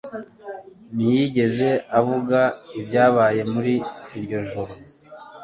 ntiyigeze 0.95 1.69
avuga 1.99 2.39
ibyabaye 2.79 3.41
muri 3.53 3.73
iryo 4.17 4.39
joro. 4.49 4.73